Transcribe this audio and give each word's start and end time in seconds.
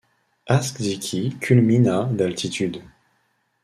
Astxiki 0.47 1.37
culmine 1.39 1.87
à 1.87 2.05
d'altitude. 2.05 2.81